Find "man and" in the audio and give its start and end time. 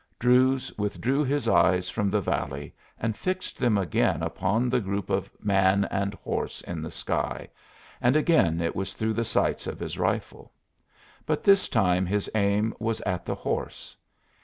5.39-6.15